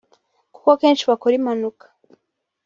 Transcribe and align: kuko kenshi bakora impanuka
kuko 0.53 0.69
kenshi 0.81 1.07
bakora 1.09 1.33
impanuka 1.39 1.85